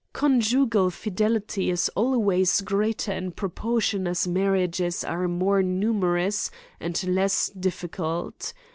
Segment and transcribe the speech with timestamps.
[0.13, 7.51] Conjugal fidelity is always greater in propor tion as marriages are more numerous and less'
[7.51, 8.51] difficult.